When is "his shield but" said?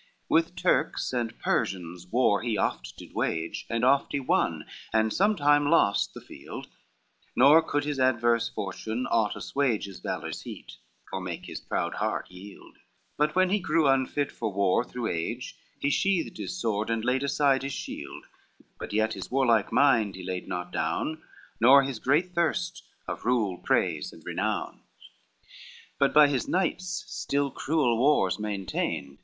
17.62-18.94